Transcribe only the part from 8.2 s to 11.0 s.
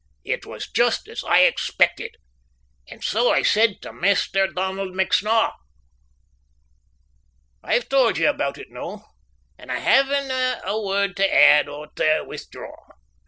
a' aboot it noo, and I havena a